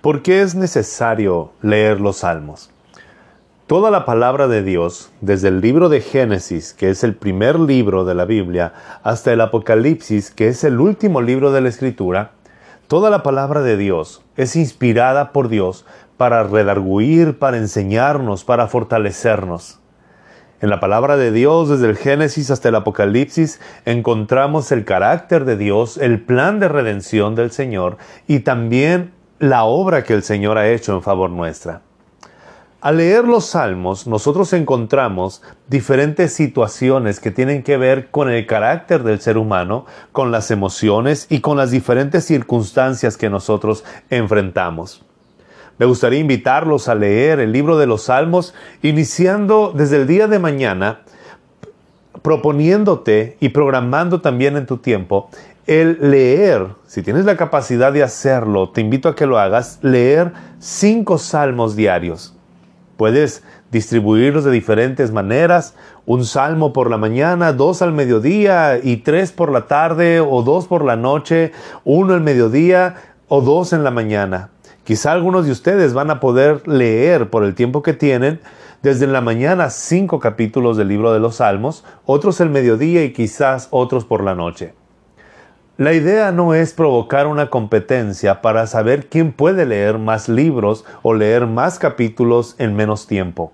[0.00, 2.70] ¿Por qué es necesario leer los salmos?
[3.66, 8.06] Toda la palabra de Dios, desde el libro de Génesis, que es el primer libro
[8.06, 12.30] de la Biblia, hasta el Apocalipsis, que es el último libro de la Escritura,
[12.88, 15.84] toda la palabra de Dios es inspirada por Dios
[16.16, 19.80] para redarguir, para enseñarnos, para fortalecernos.
[20.62, 25.58] En la palabra de Dios, desde el Génesis hasta el Apocalipsis, encontramos el carácter de
[25.58, 30.68] Dios, el plan de redención del Señor y también la obra que el Señor ha
[30.68, 31.80] hecho en favor nuestra.
[32.82, 39.02] Al leer los salmos, nosotros encontramos diferentes situaciones que tienen que ver con el carácter
[39.02, 45.04] del ser humano, con las emociones y con las diferentes circunstancias que nosotros enfrentamos.
[45.78, 50.38] Me gustaría invitarlos a leer el libro de los salmos, iniciando desde el día de
[50.38, 51.00] mañana,
[52.22, 55.30] proponiéndote y programando también en tu tiempo
[55.66, 60.32] el leer, si tienes la capacidad de hacerlo, te invito a que lo hagas, leer
[60.58, 62.34] cinco salmos diarios.
[62.96, 65.76] Puedes distribuirlos de diferentes maneras,
[66.06, 70.66] un salmo por la mañana, dos al mediodía y tres por la tarde o dos
[70.66, 71.52] por la noche,
[71.84, 72.96] uno al mediodía
[73.28, 74.50] o dos en la mañana.
[74.82, 78.40] Quizá algunos de ustedes van a poder leer por el tiempo que tienen
[78.82, 83.68] desde la mañana cinco capítulos del libro de los salmos, otros el mediodía y quizás
[83.70, 84.74] otros por la noche.
[85.76, 91.14] La idea no es provocar una competencia para saber quién puede leer más libros o
[91.14, 93.52] leer más capítulos en menos tiempo.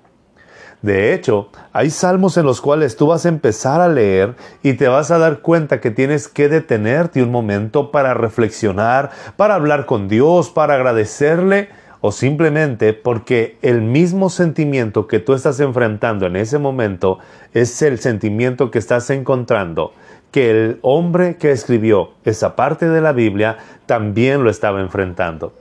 [0.82, 4.88] De hecho, hay salmos en los cuales tú vas a empezar a leer y te
[4.88, 10.06] vas a dar cuenta que tienes que detenerte un momento para reflexionar, para hablar con
[10.06, 11.69] Dios, para agradecerle
[12.00, 17.19] o simplemente porque el mismo sentimiento que tú estás enfrentando en ese momento
[17.55, 19.92] es el sentimiento que estás encontrando
[20.30, 25.55] que el hombre que escribió esa parte de la Biblia también lo estaba enfrentando.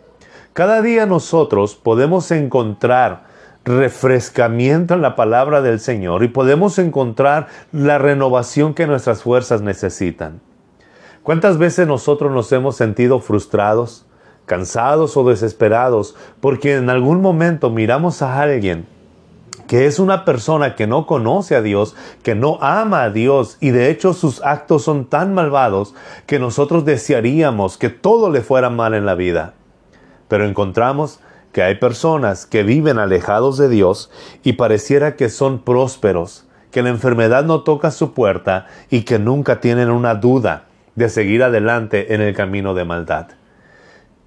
[0.54, 3.24] Cada día nosotros podemos encontrar
[3.66, 10.40] refrescamiento en la palabra del Señor y podemos encontrar la renovación que nuestras fuerzas necesitan.
[11.24, 14.06] ¿Cuántas veces nosotros nos hemos sentido frustrados,
[14.46, 18.88] cansados o desesperados porque en algún momento miramos a alguien
[19.68, 23.72] que es una persona que no conoce a Dios, que no ama a Dios y
[23.72, 25.96] de hecho sus actos son tan malvados
[26.28, 29.54] que nosotros desearíamos que todo le fuera mal en la vida.
[30.28, 31.20] Pero encontramos
[31.52, 34.12] que hay personas que viven alejados de Dios
[34.44, 39.62] y pareciera que son prósperos, que la enfermedad no toca su puerta y que nunca
[39.62, 43.28] tienen una duda de seguir adelante en el camino de maldad.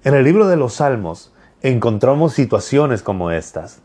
[0.01, 3.81] En el libro de los Salmos encontramos situaciones como estas.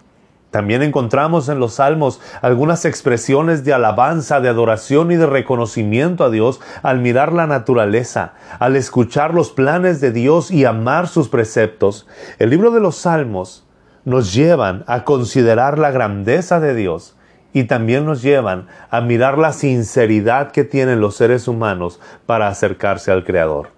[0.52, 6.30] También encontramos en los salmos algunas expresiones de alabanza, de adoración y de reconocimiento a
[6.30, 12.06] Dios al mirar la naturaleza, al escuchar los planes de Dios y amar sus preceptos.
[12.38, 13.66] El libro de los salmos
[14.04, 17.16] nos llevan a considerar la grandeza de Dios
[17.52, 23.10] y también nos llevan a mirar la sinceridad que tienen los seres humanos para acercarse
[23.10, 23.74] al Creador.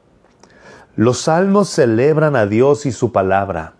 [0.96, 3.74] Los salmos celebran a Dios y su palabra.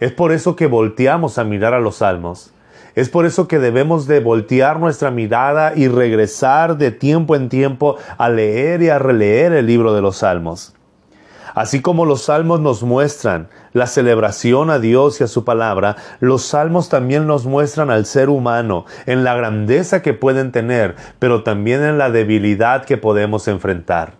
[0.00, 2.52] Es por eso que volteamos a mirar a los salmos.
[2.96, 7.98] Es por eso que debemos de voltear nuestra mirada y regresar de tiempo en tiempo
[8.18, 10.74] a leer y a releer el libro de los salmos.
[11.54, 16.42] Así como los salmos nos muestran la celebración a Dios y a su palabra, los
[16.42, 21.84] salmos también nos muestran al ser humano en la grandeza que pueden tener, pero también
[21.84, 24.19] en la debilidad que podemos enfrentar.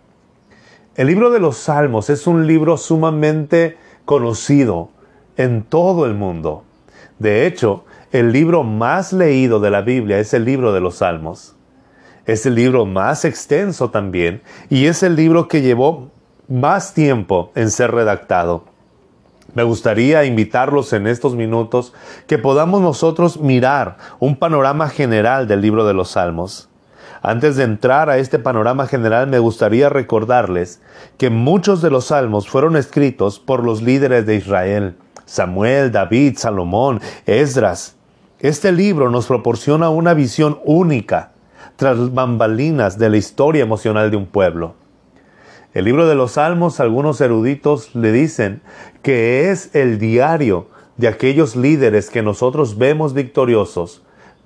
[1.01, 3.75] El libro de los salmos es un libro sumamente
[4.05, 4.91] conocido,
[5.35, 6.63] en todo el mundo.
[7.17, 11.55] De hecho, el libro más leído de la Biblia es el libro de los Salmos.
[12.27, 16.11] Es el libro más extenso también y es el libro que llevó
[16.47, 18.65] más tiempo en ser redactado.
[19.55, 21.95] Me gustaría invitarlos en estos minutos
[22.27, 26.70] que podamos nosotros mirar un panorama general del libro de los Salmos.
[27.23, 30.81] Antes de entrar a este panorama general, me gustaría recordarles
[31.17, 34.95] que muchos de los salmos fueron escritos por los líderes de Israel.
[35.25, 37.95] Samuel, David, Salomón, Esdras.
[38.39, 41.31] Este libro nos proporciona una visión única
[41.75, 44.73] tras bambalinas de la historia emocional de un pueblo.
[45.75, 48.61] El libro de los Salmos, algunos eruditos le dicen
[49.03, 50.67] que es el diario
[50.97, 54.01] de aquellos líderes que nosotros vemos victoriosos,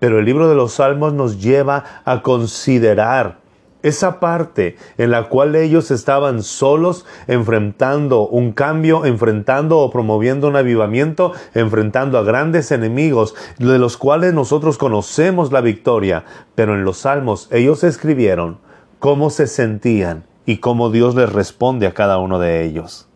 [0.06, 3.40] pero el libro de los Salmos nos lleva a considerar
[3.82, 10.58] esa parte en la cual ellos estaban solos enfrentando un cambio, enfrentando o promoviendo un
[10.58, 16.24] avivamiento, enfrentando a grandes enemigos, de los cuales nosotros conocemos la victoria,
[16.54, 18.60] pero en los salmos ellos escribieron
[19.00, 23.08] cómo se sentían y cómo Dios les responde a cada uno de ellos.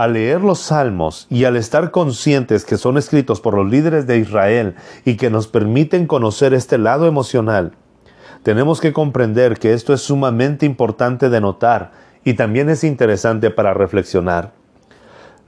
[0.00, 4.16] Al leer los salmos y al estar conscientes que son escritos por los líderes de
[4.16, 7.72] Israel y que nos permiten conocer este lado emocional,
[8.42, 11.92] tenemos que comprender que esto es sumamente importante de notar
[12.24, 14.52] y también es interesante para reflexionar.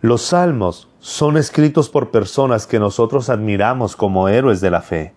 [0.02, 5.14] Los salmos son escritos por personas que nosotros admiramos como héroes de la fe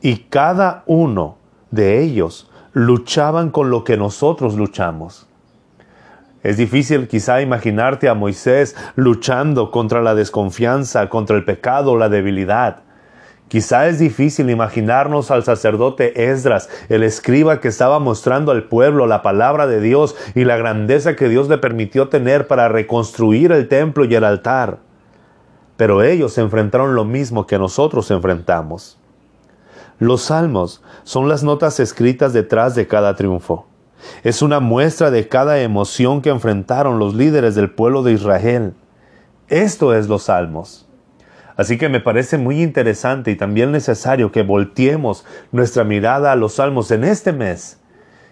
[0.00, 1.36] y cada uno
[1.70, 5.26] de ellos luchaban con lo que nosotros luchamos.
[6.42, 12.80] Es difícil quizá imaginarte a Moisés luchando contra la desconfianza, contra el pecado, la debilidad.
[13.46, 19.22] Quizá es difícil imaginarnos al sacerdote Esdras, el escriba que estaba mostrando al pueblo la
[19.22, 24.04] palabra de Dios y la grandeza que Dios le permitió tener para reconstruir el templo
[24.06, 24.78] y el altar.
[25.76, 28.98] Pero ellos enfrentaron lo mismo que nosotros enfrentamos.
[29.98, 33.66] Los salmos son las notas escritas detrás de cada triunfo.
[34.22, 38.74] Es una muestra de cada emoción que enfrentaron los líderes del pueblo de Israel.
[39.48, 40.88] Esto es los salmos.
[41.56, 46.54] Así que me parece muy interesante y también necesario que volteemos nuestra mirada a los
[46.54, 47.78] salmos en este mes,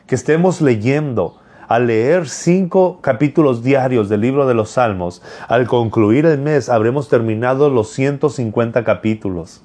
[0.07, 1.39] que estemos leyendo,
[1.69, 7.09] al leer cinco capítulos diarios del libro de los salmos, al concluir el mes habremos
[7.09, 9.63] terminado los 150 capítulos.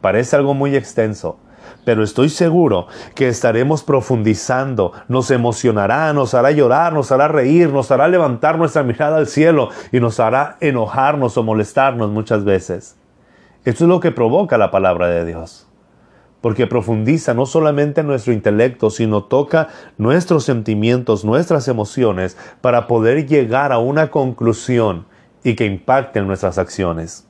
[0.00, 1.36] Parece algo muy extenso,
[1.84, 7.90] pero estoy seguro que estaremos profundizando, nos emocionará, nos hará llorar, nos hará reír, nos
[7.90, 12.96] hará levantar nuestra mirada al cielo y nos hará enojarnos o molestarnos muchas veces.
[13.64, 15.68] Esto es lo que provoca la palabra de Dios,
[16.40, 23.72] porque profundiza no solamente nuestro intelecto, sino toca nuestros sentimientos, nuestras emociones, para poder llegar
[23.72, 25.06] a una conclusión
[25.44, 27.28] y que impacte en nuestras acciones.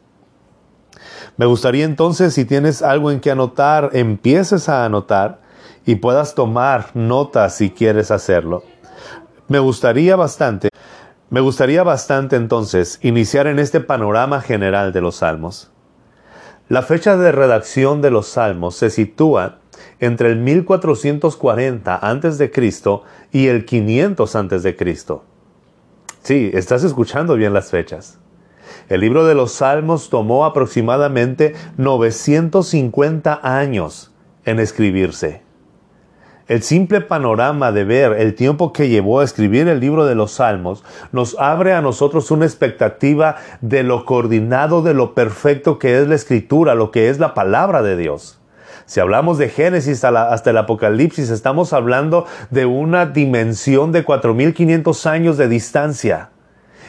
[1.37, 5.41] Me gustaría entonces, si tienes algo en que anotar, empieces a anotar
[5.87, 8.65] y puedas tomar notas si quieres hacerlo.
[9.49, 10.69] Me gustaría bastante,
[11.31, 15.71] me gustaría bastante entonces iniciar en este panorama general de los salmos.
[16.69, 19.59] La fecha de redacción de los salmos se sitúa
[19.99, 22.53] entre el 1440 a.C.
[23.33, 24.77] y el 500 a.C.
[26.23, 28.19] Sí, estás escuchando bien las fechas.
[28.89, 34.13] El libro de los Salmos tomó aproximadamente 950 años
[34.45, 35.43] en escribirse.
[36.49, 40.33] El simple panorama de ver el tiempo que llevó a escribir el libro de los
[40.33, 46.09] Salmos nos abre a nosotros una expectativa de lo coordinado, de lo perfecto que es
[46.09, 48.41] la escritura, lo que es la palabra de Dios.
[48.87, 55.39] Si hablamos de Génesis hasta el Apocalipsis, estamos hablando de una dimensión de 4.500 años
[55.39, 56.32] de distancia.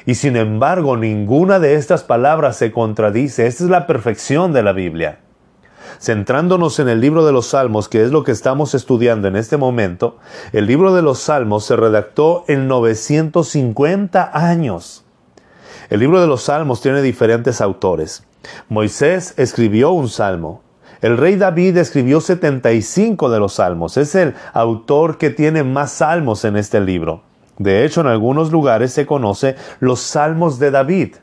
[0.05, 3.47] Y sin embargo, ninguna de estas palabras se contradice.
[3.47, 5.19] Esta es la perfección de la Biblia.
[6.00, 9.57] Centrándonos en el libro de los Salmos, que es lo que estamos estudiando en este
[9.57, 10.17] momento,
[10.51, 15.05] el libro de los Salmos se redactó en 950 años.
[15.89, 18.25] El libro de los Salmos tiene diferentes autores.
[18.67, 20.61] Moisés escribió un salmo.
[21.01, 23.97] El rey David escribió 75 de los salmos.
[23.97, 27.23] Es el autor que tiene más salmos en este libro.
[27.57, 31.15] De hecho, en algunos lugares se conoce los Salmos de David.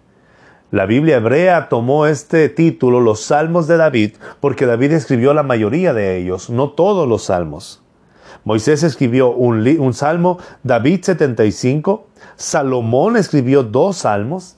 [0.70, 5.92] La Biblia hebrea tomó este título, los Salmos de David, porque David escribió la mayoría
[5.92, 7.82] de ellos, no todos los salmos.
[8.44, 12.06] Moisés escribió un, salmo, David 75,
[12.36, 14.56] Salomón escribió dos salmos,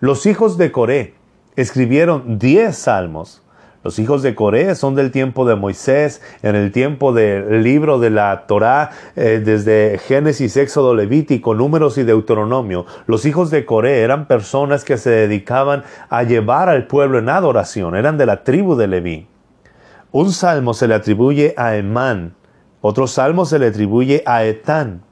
[0.00, 1.14] los hijos de Coré
[1.56, 3.42] escribieron diez salmos,
[3.86, 8.10] los hijos de Coré son del tiempo de Moisés, en el tiempo del libro de
[8.10, 12.84] la Torá, eh, desde Génesis, Éxodo, Levítico, Números y Deuteronomio.
[13.06, 17.94] Los hijos de Coré eran personas que se dedicaban a llevar al pueblo en adoración,
[17.94, 19.28] eran de la tribu de Leví.
[20.10, 22.34] Un salmo se le atribuye a Emán,
[22.80, 25.02] otro salmo se le atribuye a Etán.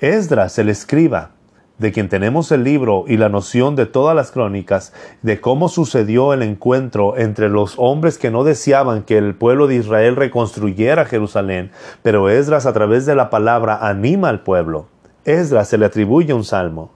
[0.00, 1.35] Esdras, el escriba,
[1.78, 4.92] de quien tenemos el libro y la noción de todas las crónicas,
[5.22, 9.76] de cómo sucedió el encuentro entre los hombres que no deseaban que el pueblo de
[9.76, 11.70] Israel reconstruyera Jerusalén,
[12.02, 14.86] pero Esdras a través de la palabra anima al pueblo.
[15.24, 16.92] Esdras se le atribuye un salmo.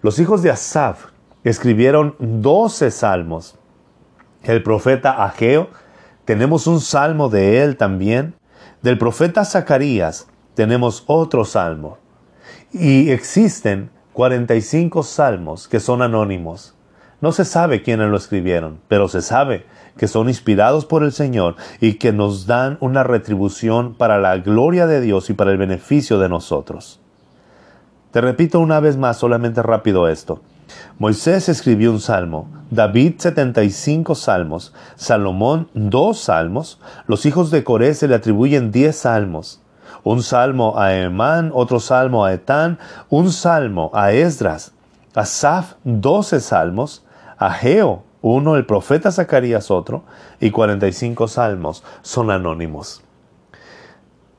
[0.00, 1.06] Los hijos de Asaf
[1.44, 3.58] escribieron doce salmos.
[4.42, 5.68] El profeta Ageo,
[6.24, 8.34] tenemos un salmo de él también.
[8.80, 11.98] Del profeta Zacarías tenemos otro salmo.
[12.72, 16.74] Y existen 45 salmos que son anónimos.
[17.20, 19.64] No se sabe quiénes lo escribieron, pero se sabe
[19.96, 24.88] que son inspirados por el Señor y que nos dan una retribución para la gloria
[24.88, 26.98] de Dios y para el beneficio de nosotros.
[28.10, 30.40] Te repito una vez más, solamente rápido esto.
[30.98, 38.08] Moisés escribió un salmo, David 75 salmos, Salomón dos salmos, los hijos de Coré se
[38.08, 39.62] le atribuyen 10 salmos,
[40.04, 42.78] un salmo a Emán, otro salmo a Etán,
[43.08, 44.72] un salmo a Esdras.
[45.14, 47.04] Asaf 12 salmos,
[47.38, 50.02] Ageo uno, el profeta Zacarías otro,
[50.40, 53.02] y 45 salmos son anónimos.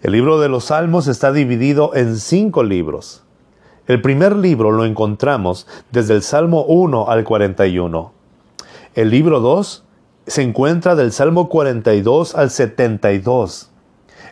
[0.02, 3.24] El libro de los salmos está dividido en cinco libros.
[3.88, 8.14] El primer libro lo encontramos desde el Salmo 1 al 41.
[8.96, 9.84] El libro 2
[10.28, 13.69] se encuentra del Salmo 42 al 72.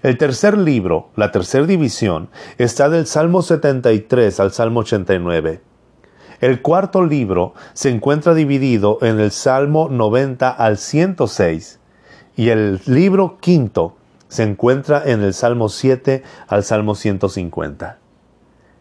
[0.04, 5.62] El tercer libro, la tercera división, está del Salmo 73 al Salmo 89.
[6.39, 11.80] El cuarto libro se encuentra dividido en el Salmo 90 al 106
[12.36, 13.96] y el libro quinto
[14.27, 17.98] se encuentra en el Salmo 7 al Salmo 150.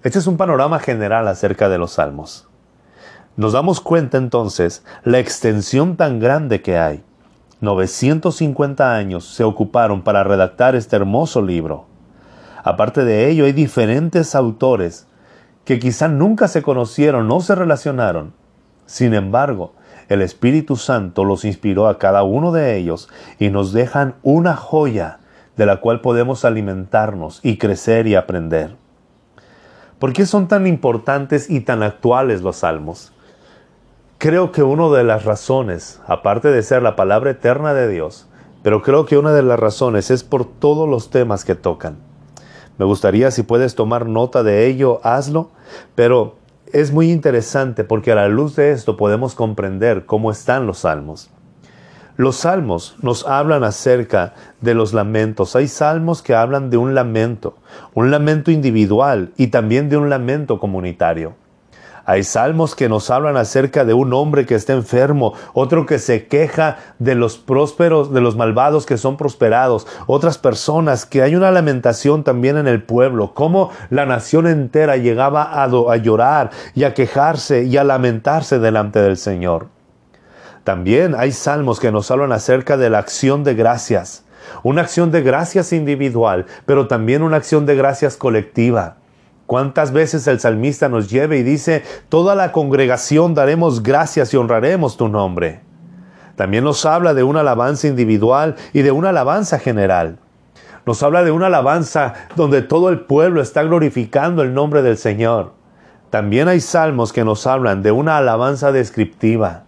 [0.02, 2.46] Este es un panorama general acerca de los salmos.
[3.36, 7.02] Nos damos cuenta entonces la extensión tan grande que hay.
[7.60, 11.86] 950 años se ocuparon para redactar este hermoso libro.
[12.62, 15.06] Aparte de ello, hay diferentes autores
[15.64, 18.34] que quizá nunca se conocieron, no se relacionaron.
[18.84, 19.72] Sin embargo,
[20.08, 23.08] el Espíritu Santo los inspiró a cada uno de ellos
[23.38, 25.20] y nos dejan una joya
[25.56, 28.76] de la cual podemos alimentarnos y crecer y aprender.
[29.98, 33.12] ¿Por qué son tan importantes y tan actuales los salmos?
[34.18, 38.26] Creo que una de las razones, aparte de ser la palabra eterna de Dios,
[38.62, 41.98] pero creo que una de las razones es por todos los temas que tocan.
[42.78, 45.50] Me gustaría si puedes tomar nota de ello, hazlo,
[45.94, 46.36] pero
[46.72, 51.28] es muy interesante porque a la luz de esto podemos comprender cómo están los salmos.
[52.16, 54.32] Los salmos nos hablan acerca
[54.62, 55.54] de los lamentos.
[55.56, 57.58] Hay salmos que hablan de un lamento,
[57.92, 61.34] un lamento individual y también de un lamento comunitario.
[62.08, 66.28] Hay salmos que nos hablan acerca de un hombre que está enfermo, otro que se
[66.28, 71.50] queja de los prósperos, de los malvados que son prosperados, otras personas que hay una
[71.50, 76.94] lamentación también en el pueblo, cómo la nación entera llegaba a, a llorar y a
[76.94, 79.66] quejarse y a lamentarse delante del Señor.
[80.62, 84.24] También hay salmos que nos hablan acerca de la acción de gracias,
[84.62, 88.98] una acción de gracias individual, pero también una acción de gracias colectiva.
[89.46, 94.96] ¿Cuántas veces el salmista nos lleva y dice, toda la congregación daremos gracias y honraremos
[94.96, 95.60] tu nombre?
[96.34, 100.18] También nos habla de una alabanza individual y de una alabanza general.
[100.84, 105.54] Nos habla de una alabanza donde todo el pueblo está glorificando el nombre del Señor.
[106.10, 109.64] También hay salmos que nos hablan de una alabanza descriptiva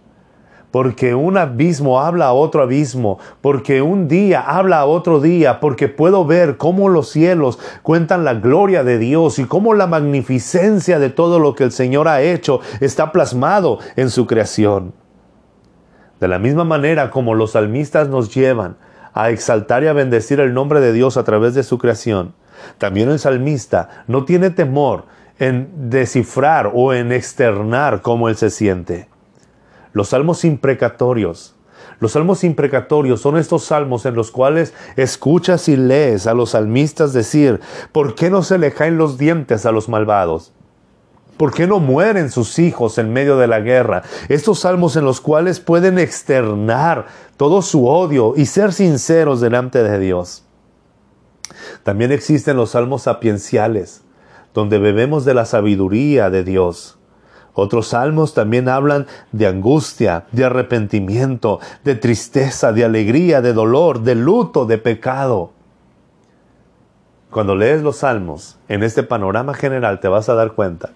[0.71, 5.87] porque un abismo habla a otro abismo, porque un día habla a otro día, porque
[5.87, 11.09] puedo ver cómo los cielos cuentan la gloria de Dios y cómo la magnificencia de
[11.09, 14.93] todo lo que el Señor ha hecho está plasmado en su creación.
[16.19, 18.77] De la misma manera como los salmistas nos llevan
[19.13, 22.33] a exaltar y a bendecir el nombre de Dios a través de su creación,
[22.77, 25.05] también el salmista no tiene temor
[25.39, 29.07] en descifrar o en externar cómo él se siente.
[29.93, 31.55] Los salmos imprecatorios.
[31.99, 37.13] Los salmos imprecatorios son estos salmos en los cuales escuchas y lees a los salmistas
[37.13, 37.59] decir,
[37.91, 40.53] ¿por qué no se le caen los dientes a los malvados?
[41.39, 44.03] ¿Por qué no mueren sus hijos en medio de la guerra?
[44.27, 49.99] Estos salmos en los cuales pueden externar todo su odio y ser sinceros delante de
[49.99, 50.43] Dios.
[51.83, 54.01] También existen los salmos sapienciales,
[54.53, 56.98] donde bebemos de la sabiduría de Dios.
[57.59, 64.15] Otros salmos también hablan de angustia, de arrepentimiento, de tristeza, de alegría, de dolor, de
[64.15, 65.51] luto, de pecado.
[67.29, 70.89] Cuando lees los salmos, en este panorama general te vas a dar cuenta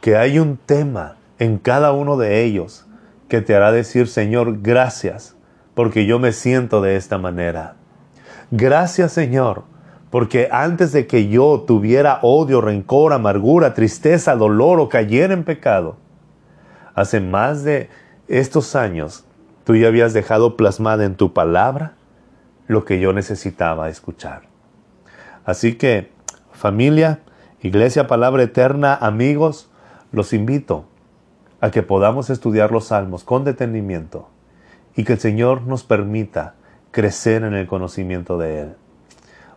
[0.00, 2.86] que hay un tema en cada uno de ellos
[3.28, 5.36] que te hará decir, Señor, gracias,
[5.74, 7.76] porque yo me siento de esta manera.
[8.50, 9.64] Gracias, Señor,
[10.12, 15.96] porque antes de que yo tuviera odio, rencor, amargura, tristeza, dolor o cayera en pecado,
[16.94, 17.88] hace más de
[18.28, 19.24] estos años,
[19.64, 21.94] tú ya habías dejado plasmada en tu palabra
[22.66, 24.42] lo que yo necesitaba escuchar.
[25.46, 26.12] Así que,
[26.52, 27.20] familia,
[27.62, 29.70] Iglesia Palabra Eterna, amigos,
[30.12, 30.84] los invito
[31.62, 34.28] a que podamos estudiar los salmos con detenimiento
[34.94, 36.52] y que el Señor nos permita
[36.90, 38.76] crecer en el conocimiento de Él.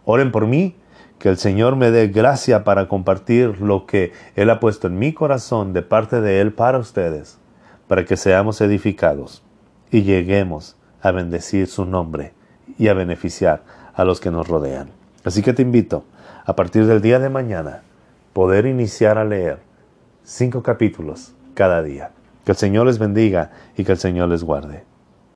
[0.05, 0.75] Oren por mí,
[1.19, 5.13] que el Señor me dé gracia para compartir lo que Él ha puesto en mi
[5.13, 7.39] corazón de parte de Él para ustedes,
[7.87, 9.43] para que seamos edificados
[9.91, 12.33] y lleguemos a bendecir su nombre
[12.77, 14.89] y a beneficiar a los que nos rodean.
[15.23, 16.03] Así que te invito,
[16.45, 17.81] a partir del día de mañana,
[18.33, 19.59] poder iniciar a leer
[20.23, 22.11] cinco capítulos cada día.
[22.43, 24.83] Que el Señor les bendiga y que el Señor les guarde.